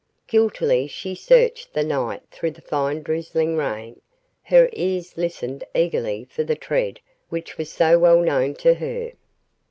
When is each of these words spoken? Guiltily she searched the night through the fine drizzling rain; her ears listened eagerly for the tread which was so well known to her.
Guiltily 0.25 0.87
she 0.87 1.13
searched 1.13 1.71
the 1.73 1.83
night 1.83 2.23
through 2.31 2.49
the 2.49 2.59
fine 2.61 3.03
drizzling 3.03 3.55
rain; 3.55 4.01
her 4.41 4.67
ears 4.73 5.15
listened 5.15 5.63
eagerly 5.75 6.25
for 6.27 6.43
the 6.43 6.55
tread 6.55 6.99
which 7.29 7.55
was 7.59 7.69
so 7.71 7.99
well 7.99 8.19
known 8.19 8.55
to 8.55 8.73
her. 8.73 9.11